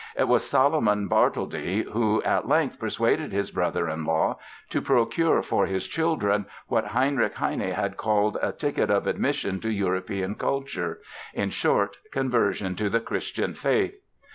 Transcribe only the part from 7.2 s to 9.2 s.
Heine had called "a ticket of